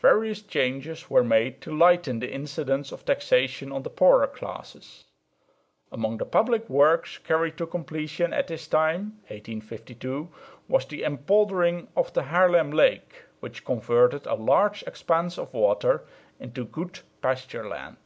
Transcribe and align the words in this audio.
Various 0.00 0.42
changes 0.42 1.08
were 1.08 1.24
made 1.24 1.62
to 1.62 1.74
lighten 1.74 2.18
the 2.18 2.30
incidence 2.30 2.92
of 2.92 3.02
taxation 3.06 3.72
on 3.72 3.82
the 3.82 3.88
poorer 3.88 4.26
classes. 4.26 5.04
Among 5.90 6.18
the 6.18 6.26
public 6.26 6.68
works 6.68 7.16
carried 7.16 7.56
to 7.56 7.66
completion 7.66 8.34
at 8.34 8.48
this 8.48 8.68
time 8.68 9.12
(1852) 9.28 10.28
was 10.68 10.84
the 10.84 11.00
empoldering 11.02 11.88
of 11.96 12.12
the 12.12 12.24
Haarlem 12.24 12.70
lake, 12.74 13.22
which 13.40 13.64
converted 13.64 14.26
a 14.26 14.34
large 14.34 14.82
expanse 14.82 15.38
of 15.38 15.54
water 15.54 16.02
into 16.38 16.66
good 16.66 17.00
pasture 17.22 17.66
land. 17.66 17.96